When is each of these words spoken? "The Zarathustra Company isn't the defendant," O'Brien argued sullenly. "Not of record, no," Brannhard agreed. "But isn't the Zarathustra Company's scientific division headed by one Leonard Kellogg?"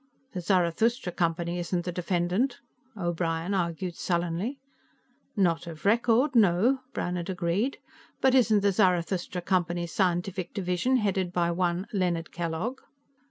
"The 0.33 0.41
Zarathustra 0.41 1.11
Company 1.11 1.59
isn't 1.59 1.85
the 1.85 1.91
defendant," 1.91 2.59
O'Brien 2.97 3.53
argued 3.53 3.95
sullenly. 3.95 4.57
"Not 5.35 5.67
of 5.67 5.85
record, 5.85 6.33
no," 6.33 6.79
Brannhard 6.91 7.29
agreed. 7.29 7.77
"But 8.19 8.33
isn't 8.33 8.61
the 8.61 8.71
Zarathustra 8.71 9.41
Company's 9.43 9.91
scientific 9.91 10.55
division 10.55 10.97
headed 10.97 11.31
by 11.31 11.51
one 11.51 11.85
Leonard 11.93 12.31
Kellogg?" 12.31 12.81